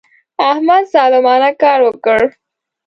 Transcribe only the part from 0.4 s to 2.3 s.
احمد ظالمانه کار وکړ.